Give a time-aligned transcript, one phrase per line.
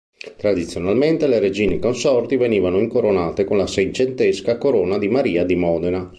[0.35, 6.09] Tradizionalmente le regine consorti venivano incoronate con la seicentesca corona di Maria di Modena.